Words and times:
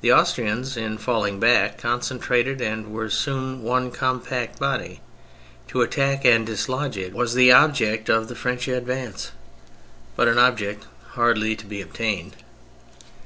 The 0.00 0.10
Austrians 0.10 0.74
in 0.74 0.96
falling 0.96 1.38
back 1.38 1.76
concentrated 1.76 2.62
and 2.62 2.90
were 2.94 3.10
soon 3.10 3.60
one 3.62 3.90
compact 3.90 4.58
body: 4.58 5.02
to 5.68 5.82
attack 5.82 6.24
and 6.24 6.46
dislodge 6.46 6.96
it 6.96 7.12
was 7.12 7.34
the 7.34 7.52
object 7.52 8.08
of 8.08 8.28
the 8.28 8.34
French 8.36 8.68
advance, 8.68 9.32
but 10.16 10.28
an 10.28 10.38
object 10.38 10.86
hardly 11.10 11.54
to 11.56 11.66
be 11.66 11.82
attained. 11.82 12.36